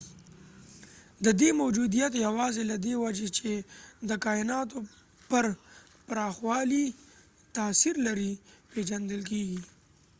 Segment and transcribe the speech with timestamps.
[1.25, 3.51] ددې موجودیت یواځې له دې وجې چې
[4.09, 4.77] د کایناتو
[5.29, 5.45] پر
[6.07, 6.85] پراخوالي
[7.57, 8.31] تاثیر لري
[8.71, 9.61] پیژندل کیږي